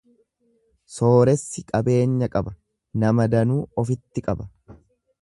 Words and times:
Sooressi 0.93 1.63
qabeenya 1.69 2.31
qaba, 2.39 2.57
nama 3.05 3.31
danuu 3.37 3.63
ofitti 3.85 4.29
qaba. 4.31 4.53